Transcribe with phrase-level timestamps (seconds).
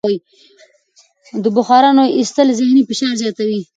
[1.43, 3.61] د بخارونو ایستل ذهني فشار زیاتوي.